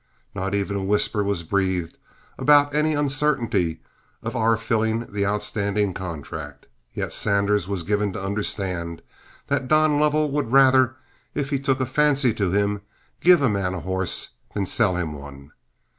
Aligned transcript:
Not 0.33 0.55
even 0.55 0.77
a 0.77 0.83
whisper 0.83 1.23
was 1.23 1.43
breathed 1.43 1.99
about 2.35 2.73
any 2.73 2.93
uncertainty 2.95 3.81
of 4.23 4.35
our 4.35 4.57
filling 4.57 5.05
the 5.05 5.27
outstanding 5.27 5.93
contract, 5.93 6.65
yet 6.95 7.13
Sanders 7.13 7.67
was 7.67 7.83
given 7.83 8.11
to 8.13 8.23
understand 8.23 9.03
that 9.45 9.67
Don 9.67 9.99
Lovell 9.99 10.31
would 10.31 10.51
rather, 10.51 10.95
if 11.35 11.51
he 11.51 11.59
took 11.59 11.79
a 11.79 11.85
fancy 11.85 12.33
to 12.33 12.49
him, 12.49 12.81
give 13.19 13.43
a 13.43 13.47
man 13.49 13.75
a 13.75 13.81
horse 13.81 14.29
than 14.55 14.65
sell 14.65 14.95
him 14.97 15.13
one. 15.13 15.51